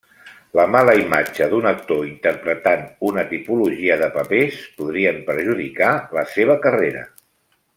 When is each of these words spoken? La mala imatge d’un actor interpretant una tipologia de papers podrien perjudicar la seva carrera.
La 0.59 0.63
mala 0.75 0.93
imatge 0.99 1.47
d’un 1.51 1.67
actor 1.71 1.99
interpretant 2.07 2.81
una 3.09 3.25
tipologia 3.33 3.99
de 4.03 4.09
papers 4.17 4.57
podrien 4.81 5.21
perjudicar 5.29 5.91
la 6.21 6.25
seva 6.39 6.57
carrera. 6.67 7.05